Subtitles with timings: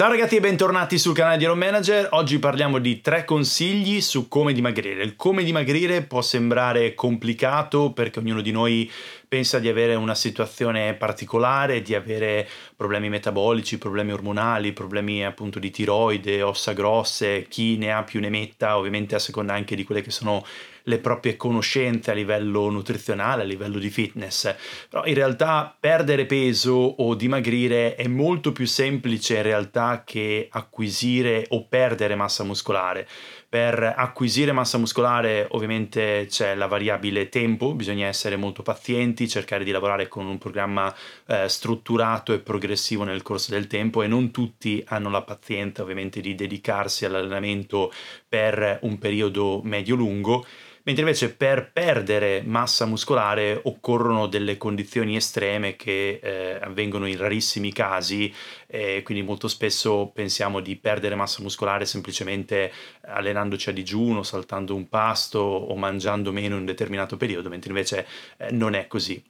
[0.00, 2.08] Ciao ragazzi e bentornati sul canale di Iron Manager.
[2.12, 5.02] Oggi parliamo di tre consigli su come dimagrire.
[5.02, 8.90] Il come dimagrire può sembrare complicato perché ognuno di noi
[9.28, 15.70] pensa di avere una situazione particolare, di avere problemi metabolici, problemi ormonali, problemi appunto di
[15.70, 20.00] tiroide, ossa grosse, chi ne ha più ne metta, ovviamente a seconda anche di quelle
[20.00, 20.42] che sono
[20.84, 24.54] le proprie conoscenze a livello nutrizionale, a livello di fitness.
[24.88, 31.46] Però in realtà perdere peso o dimagrire è molto più semplice in realtà che acquisire
[31.50, 33.06] o perdere massa muscolare.
[33.50, 39.72] Per acquisire massa muscolare ovviamente c'è la variabile tempo, bisogna essere molto pazienti, cercare di
[39.72, 40.94] lavorare con un programma
[41.26, 46.20] eh, strutturato e progressivo nel corso del tempo e non tutti hanno la pazienza ovviamente
[46.20, 47.92] di dedicarsi all'allenamento
[48.28, 50.46] per un periodo medio-lungo
[50.90, 57.72] mentre invece per perdere massa muscolare occorrono delle condizioni estreme che eh, avvengono in rarissimi
[57.72, 58.32] casi
[58.66, 62.72] e quindi molto spesso pensiamo di perdere massa muscolare semplicemente
[63.02, 68.06] allenandoci a digiuno, saltando un pasto o mangiando meno in un determinato periodo, mentre invece
[68.38, 69.22] eh, non è così.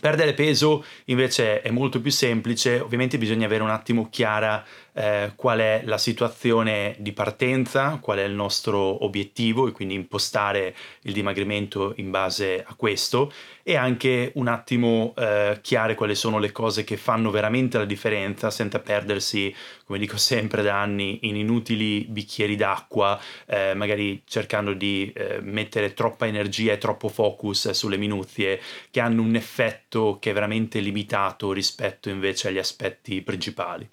[0.00, 5.58] Perdere peso invece è molto più semplice, ovviamente bisogna avere un attimo chiara eh, qual
[5.58, 11.92] è la situazione di partenza, qual è il nostro obiettivo e quindi impostare il dimagrimento
[11.96, 16.96] in base a questo e anche un attimo eh, chiare quali sono le cose che
[16.96, 23.18] fanno veramente la differenza senza perdersi, come dico sempre da anni, in inutili bicchieri d'acqua,
[23.46, 29.22] eh, magari cercando di eh, mettere troppa energia e troppo focus sulle minuzie che hanno
[29.22, 33.88] un effetto che è veramente limitato rispetto invece agli aspetti principali.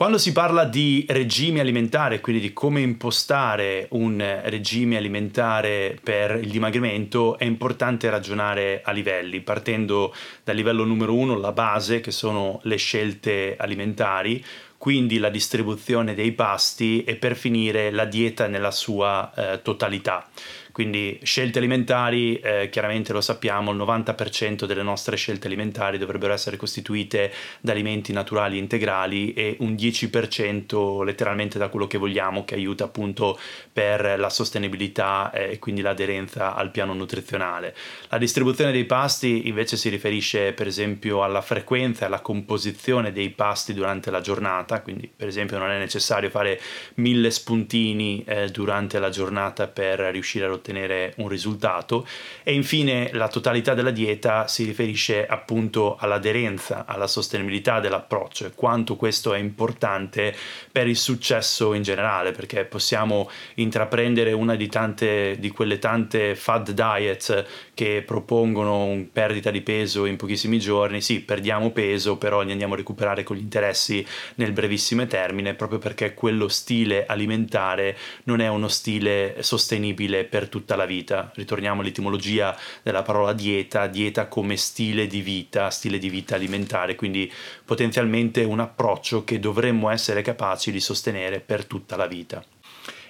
[0.00, 6.48] Quando si parla di regime alimentare, quindi di come impostare un regime alimentare per il
[6.48, 12.60] dimagrimento, è importante ragionare a livelli, partendo dal livello numero uno, la base, che sono
[12.62, 14.42] le scelte alimentari,
[14.78, 20.26] quindi la distribuzione dei pasti e per finire la dieta nella sua eh, totalità.
[20.72, 26.56] Quindi scelte alimentari, eh, chiaramente lo sappiamo, il 90% delle nostre scelte alimentari dovrebbero essere
[26.56, 32.84] costituite da alimenti naturali integrali e un 10% letteralmente da quello che vogliamo, che aiuta
[32.84, 33.38] appunto
[33.72, 37.74] per la sostenibilità eh, e quindi l'aderenza al piano nutrizionale.
[38.08, 43.30] La distribuzione dei pasti invece si riferisce per esempio alla frequenza e alla composizione dei
[43.30, 46.60] pasti durante la giornata, quindi per esempio non è necessario fare
[46.94, 52.06] mille spuntini eh, durante la giornata per riuscire a ottenere un risultato.
[52.42, 58.96] E infine la totalità della dieta si riferisce appunto all'aderenza, alla sostenibilità dell'approccio e quanto
[58.96, 60.34] questo è importante
[60.70, 66.70] per il successo in generale perché possiamo intraprendere una di tante di quelle tante fad
[66.70, 67.44] diets
[67.74, 72.74] che propongono un perdita di peso in pochissimi giorni, sì, perdiamo peso, però li andiamo
[72.74, 78.48] a recuperare con gli interessi nel brevissimo termine, proprio perché quello stile alimentare non è
[78.48, 81.30] uno stile sostenibile per tutta la vita.
[81.34, 87.32] Ritorniamo all'etimologia della parola dieta, dieta come stile di vita, stile di vita alimentare, quindi
[87.64, 92.44] potenzialmente un approccio che dovremmo essere capaci di sostenere per tutta la vita.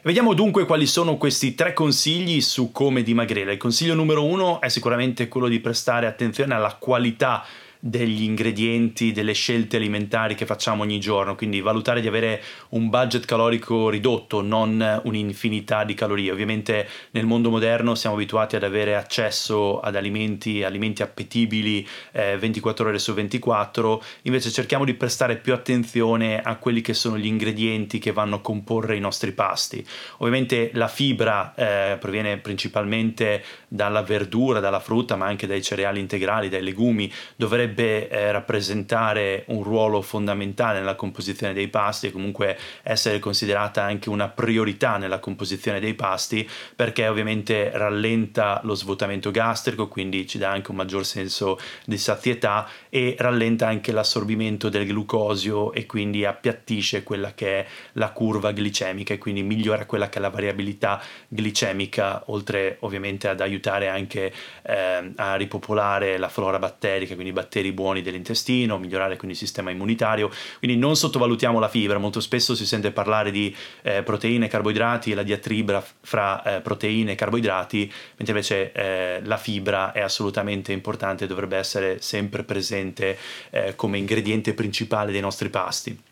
[0.03, 3.53] Vediamo dunque quali sono questi tre consigli su come dimagrire.
[3.53, 7.45] Il consiglio numero uno è sicuramente quello di prestare attenzione alla qualità
[7.81, 13.25] degli ingredienti, delle scelte alimentari che facciamo ogni giorno, quindi valutare di avere un budget
[13.25, 16.31] calorico ridotto, non un'infinità di calorie.
[16.31, 22.89] Ovviamente nel mondo moderno siamo abituati ad avere accesso ad alimenti, alimenti appetibili eh, 24
[22.89, 27.99] ore su 24, invece cerchiamo di prestare più attenzione a quelli che sono gli ingredienti
[27.99, 29.85] che vanno a comporre i nostri pasti.
[30.19, 36.51] Ovviamente la fibra eh, proviene principalmente dalla verdura, dalla frutta, ma anche dai cereali integrali,
[36.51, 42.59] dai legumi, dovrebbe dovrebbe eh, rappresentare un ruolo fondamentale nella composizione dei pasti e comunque
[42.83, 49.89] essere considerata anche una priorità nella composizione dei pasti perché ovviamente rallenta lo svuotamento gastrico,
[49.89, 55.73] quindi ci dà anche un maggior senso di sazietà e rallenta anche l'assorbimento del glucosio
[55.73, 60.21] e quindi appiattisce quella che è la curva glicemica e quindi migliora quella che è
[60.21, 64.33] la variabilità glicemica oltre ovviamente ad aiutare anche
[64.63, 69.71] eh, a ripopolare la flora batterica, quindi batteri batteri buoni dell'intestino, migliorare quindi il sistema
[69.71, 74.49] immunitario, quindi non sottovalutiamo la fibra, molto spesso si sente parlare di eh, proteine e
[74.49, 80.01] carboidrati e la diatribra fra eh, proteine e carboidrati, mentre invece eh, la fibra è
[80.01, 83.17] assolutamente importante e dovrebbe essere sempre presente
[83.51, 86.10] eh, come ingrediente principale dei nostri pasti.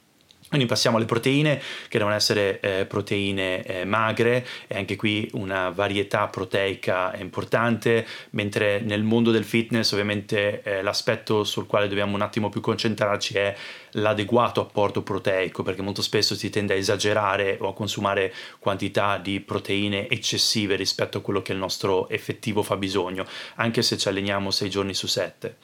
[0.49, 5.69] Quindi passiamo alle proteine, che devono essere eh, proteine eh, magre e anche qui una
[5.69, 12.23] varietà proteica importante, mentre nel mondo del fitness ovviamente eh, l'aspetto sul quale dobbiamo un
[12.23, 13.55] attimo più concentrarci è
[14.01, 19.41] l'adeguato apporto proteico, perché molto spesso si tende a esagerare o a consumare quantità di
[19.41, 24.71] proteine eccessive rispetto a quello che il nostro effettivo fabbisogno, anche se ci alleniamo 6
[24.71, 25.57] giorni su 7.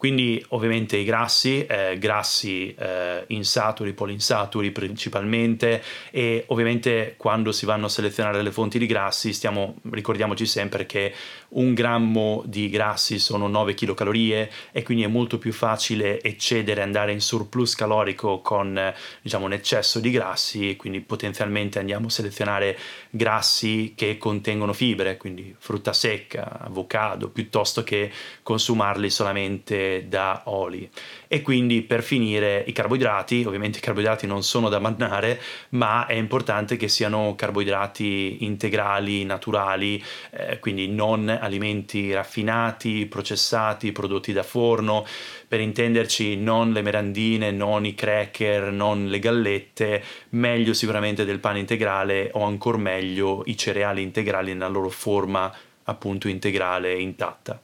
[0.00, 7.84] Quindi ovviamente i grassi, eh, grassi eh, insaturi, polinsaturi principalmente e ovviamente quando si vanno
[7.84, 11.12] a selezionare le fonti di grassi stiamo, ricordiamoci sempre che
[11.50, 14.08] un grammo di grassi sono 9 kcal
[14.72, 18.92] e quindi è molto più facile eccedere, andare in surplus calorico con
[19.22, 22.78] diciamo un eccesso di grassi e quindi potenzialmente andiamo a selezionare
[23.10, 28.10] grassi che contengono fibre, quindi frutta secca, avocado, piuttosto che
[28.42, 30.88] consumarli solamente da oli.
[31.26, 36.14] E quindi per finire i carboidrati, ovviamente i carboidrati non sono da mannare, ma è
[36.14, 45.04] importante che siano carboidrati integrali, naturali, eh, quindi non alimenti raffinati, processati, prodotti da forno,
[45.48, 51.58] per intenderci non le merendine, non i cracker, non le gallette, meglio sicuramente del pane
[51.58, 55.52] integrale o ancora meglio i cereali integrali nella loro forma
[55.84, 57.60] appunto integrale intatta.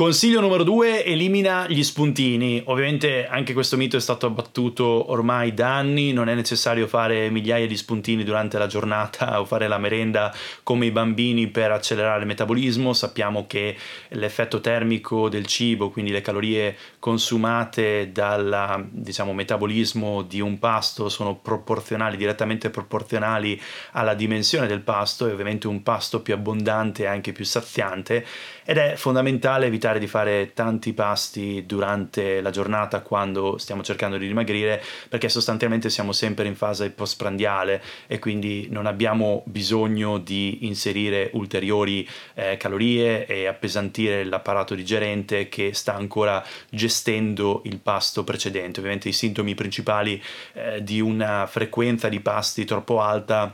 [0.00, 2.62] Consiglio numero due, elimina gli spuntini.
[2.64, 7.66] Ovviamente anche questo mito è stato abbattuto ormai da anni, non è necessario fare migliaia
[7.66, 12.26] di spuntini durante la giornata o fare la merenda come i bambini per accelerare il
[12.26, 12.94] metabolismo.
[12.94, 13.76] Sappiamo che
[14.08, 21.36] l'effetto termico del cibo, quindi le calorie consumate dal diciamo, metabolismo di un pasto sono
[21.36, 23.60] proporzionali, direttamente proporzionali
[23.90, 28.24] alla dimensione del pasto e ovviamente un pasto più abbondante è anche più saziante
[28.70, 34.28] ed è fondamentale evitare di fare tanti pasti durante la giornata quando stiamo cercando di
[34.28, 41.30] dimagrire perché sostanzialmente siamo sempre in fase postprandiale e quindi non abbiamo bisogno di inserire
[41.32, 46.40] ulteriori eh, calorie e appesantire l'apparato digerente che sta ancora
[46.70, 48.78] gestendo il pasto precedente.
[48.78, 50.22] Ovviamente i sintomi principali
[50.52, 53.52] eh, di una frequenza di pasti troppo alta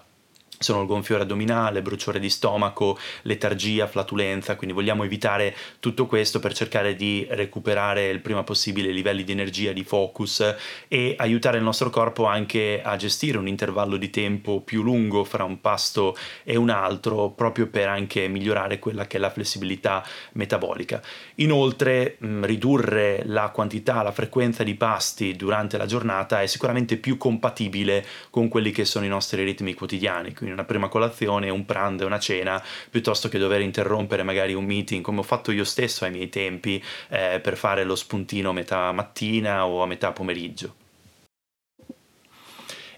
[0.59, 6.55] sono il gonfiore addominale, bruciore di stomaco, letargia, flatulenza, quindi vogliamo evitare tutto questo per
[6.55, 10.55] cercare di recuperare il prima possibile i livelli di energia, di focus
[10.89, 15.45] e aiutare il nostro corpo anche a gestire un intervallo di tempo più lungo fra
[15.45, 21.03] un pasto e un altro, proprio per anche migliorare quella che è la flessibilità metabolica.
[21.37, 28.05] Inoltre, ridurre la quantità, la frequenza di pasti durante la giornata è sicuramente più compatibile
[28.31, 32.07] con quelli che sono i nostri ritmi quotidiani quindi una prima colazione, un pranzo e
[32.07, 36.13] una cena, piuttosto che dover interrompere magari un meeting come ho fatto io stesso ai
[36.13, 40.86] miei tempi eh, per fare lo spuntino a metà mattina o a metà pomeriggio.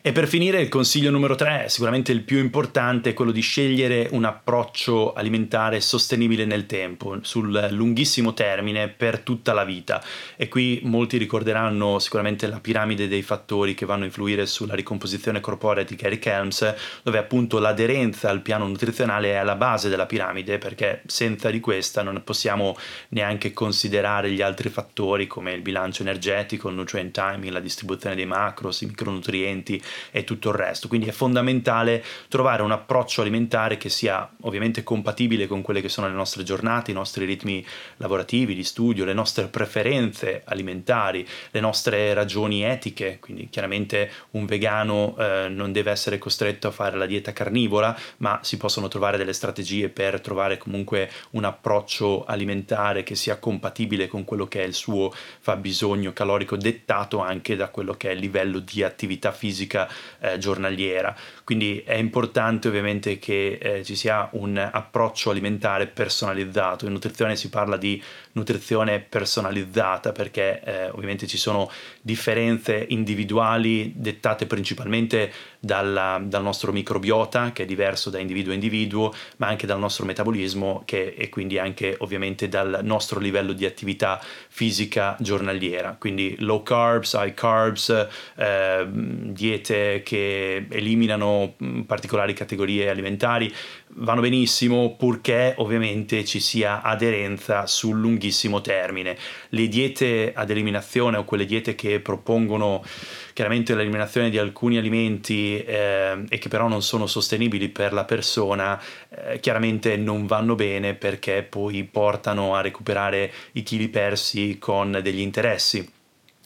[0.01, 4.07] E per finire il consiglio numero 3, sicuramente il più importante, è quello di scegliere
[4.13, 10.03] un approccio alimentare sostenibile nel tempo, sul lunghissimo termine, per tutta la vita.
[10.37, 15.41] E qui molti ricorderanno sicuramente la piramide dei fattori che vanno a influire sulla ricomposizione
[15.41, 20.59] corporea di Gary Helms, dove appunto l'aderenza al piano nutrizionale è alla base della piramide,
[20.59, 22.77] perché senza di questa non possiamo
[23.09, 28.27] neanche considerare gli altri fattori come il bilancio energetico, il nutrient timing, la distribuzione dei
[28.27, 30.89] macros, i micronutrienti, e tutto il resto.
[30.89, 36.09] Quindi è fondamentale trovare un approccio alimentare che sia ovviamente compatibile con quelle che sono
[36.09, 37.65] le nostre giornate, i nostri ritmi
[37.97, 43.19] lavorativi, di studio, le nostre preferenze alimentari, le nostre ragioni etiche.
[43.21, 48.41] Quindi chiaramente un vegano eh, non deve essere costretto a fare la dieta carnivora, ma
[48.43, 54.25] si possono trovare delle strategie per trovare comunque un approccio alimentare che sia compatibile con
[54.25, 58.59] quello che è il suo fabbisogno calorico dettato anche da quello che è il livello
[58.59, 59.78] di attività fisica
[60.21, 61.15] eh, giornaliera.
[61.45, 66.87] Quindi è importante ovviamente che eh, ci sia un approccio alimentare personalizzato.
[66.87, 68.03] In nutrizione si parla di
[68.39, 75.31] nutrizione personalizzata perché eh, ovviamente ci sono differenze individuali dettate principalmente
[75.61, 80.05] dalla, dal nostro microbiota che è diverso da individuo a individuo, ma anche dal nostro
[80.05, 85.97] metabolismo che, e quindi anche ovviamente dal nostro livello di attività fisica giornaliera.
[85.99, 91.55] Quindi low carbs, high carbs, eh, diete che eliminano
[91.87, 93.53] particolari categorie alimentari
[93.95, 99.17] vanno benissimo purché ovviamente ci sia aderenza sul lunghissimo termine.
[99.51, 102.85] Le diete ad eliminazione o quelle diete che propongono
[103.33, 108.81] chiaramente l'eliminazione di alcuni alimenti eh, e che però non sono sostenibili per la persona,
[109.09, 115.21] eh, chiaramente non vanno bene perché poi portano a recuperare i chili persi con degli
[115.21, 115.97] interessi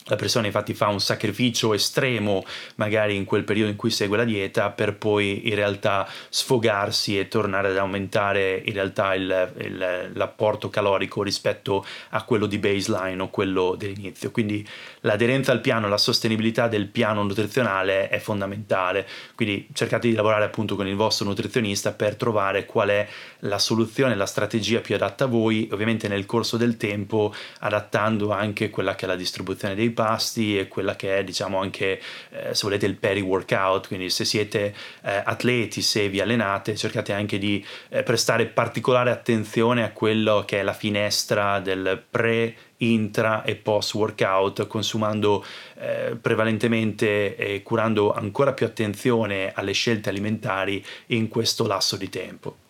[0.07, 2.45] la persona infatti fa un sacrificio estremo
[2.77, 7.29] magari in quel periodo in cui segue la dieta per poi in realtà sfogarsi e
[7.29, 13.29] tornare ad aumentare in realtà il, il, l'apporto calorico rispetto a quello di baseline o
[13.29, 14.31] quello dell'inizio.
[14.31, 14.67] Quindi
[15.01, 19.07] l'aderenza al piano, la sostenibilità del piano nutrizionale è fondamentale.
[19.35, 23.09] Quindi cercate di lavorare appunto con il vostro nutrizionista per trovare qual è
[23.41, 28.71] la soluzione, la strategia più adatta a voi, ovviamente nel corso del tempo adattando anche
[28.71, 32.61] quella che è la distribuzione dei pasti e quella che è diciamo anche eh, se
[32.65, 38.03] volete il peri-workout, quindi se siete eh, atleti, se vi allenate, cercate anche di eh,
[38.03, 44.67] prestare particolare attenzione a quello che è la finestra del pre intra e post workout
[44.67, 45.45] consumando
[45.79, 52.62] eh, prevalentemente e curando ancora più attenzione alle scelte alimentari in questo lasso di tempo.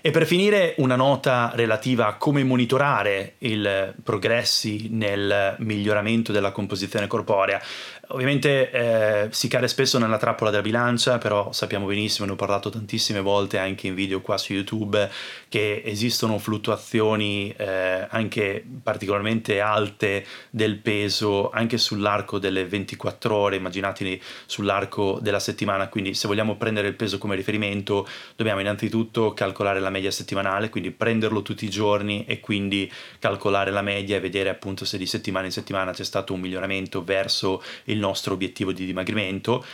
[0.00, 3.66] E per finire una nota relativa a come monitorare i
[4.02, 7.60] progressi nel miglioramento della composizione corporea.
[8.10, 12.70] Ovviamente eh, si cade spesso nella trappola della bilancia, però sappiamo benissimo, ne ho parlato
[12.70, 15.10] tantissime volte anche in video qua su YouTube,
[15.50, 24.22] che esistono fluttuazioni eh, anche particolarmente alte del peso anche sull'arco delle 24 ore, immaginateli
[24.46, 29.87] sull'arco della settimana, quindi se vogliamo prendere il peso come riferimento dobbiamo innanzitutto calcolare la
[29.90, 34.84] media settimanale, quindi prenderlo tutti i giorni e quindi calcolare la media e vedere appunto
[34.84, 39.64] se di settimana in settimana c'è stato un miglioramento verso il nostro obiettivo di dimagrimento.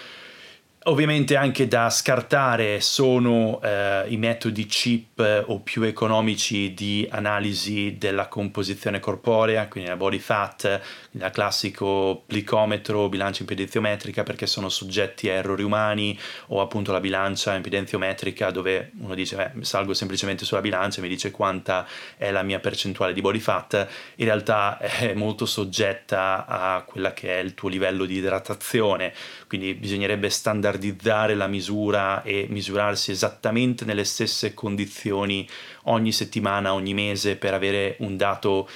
[0.86, 7.96] Ovviamente anche da scartare sono eh, i metodi cheap eh, o più economici di analisi
[7.98, 10.80] della composizione corporea, quindi la body fat,
[11.12, 17.54] il classico plicometro, bilancia impedenziometrica perché sono soggetti a errori umani o appunto la bilancia
[17.54, 21.86] impedenziometrica dove uno dice beh, salgo semplicemente sulla bilancia e mi dice quanta
[22.18, 27.38] è la mia percentuale di body fat, in realtà è molto soggetta a quella che
[27.38, 29.14] è il tuo livello di idratazione,
[29.46, 35.48] quindi bisognerebbe standardizzare standardizzare la misura e misurarsi esattamente nelle stesse condizioni
[35.84, 38.68] ogni settimana, ogni mese per avere un dato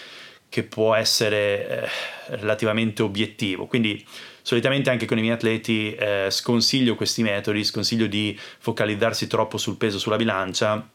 [0.49, 1.89] che può essere eh,
[2.37, 3.67] relativamente obiettivo.
[3.67, 4.05] Quindi
[4.43, 9.77] solitamente anche con i miei atleti eh, sconsiglio questi metodi, sconsiglio di focalizzarsi troppo sul
[9.77, 10.89] peso sulla bilancia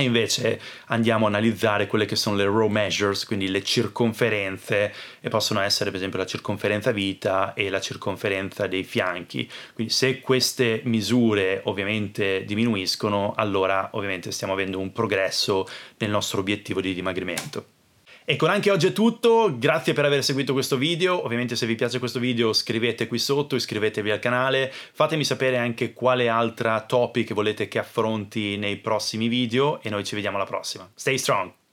[0.00, 5.28] e invece andiamo a analizzare quelle che sono le raw measures, quindi le circonferenze, e
[5.28, 9.48] possono essere per esempio la circonferenza vita e la circonferenza dei fianchi.
[9.74, 16.80] Quindi se queste misure ovviamente diminuiscono, allora ovviamente stiamo avendo un progresso nel nostro obiettivo
[16.80, 17.79] di dimagrimento.
[18.30, 21.74] E con anche oggi è tutto, grazie per aver seguito questo video, ovviamente se vi
[21.74, 27.32] piace questo video scrivete qui sotto, iscrivetevi al canale, fatemi sapere anche quale altra topic
[27.32, 30.88] volete che affronti nei prossimi video e noi ci vediamo alla prossima.
[30.94, 31.59] Stay strong!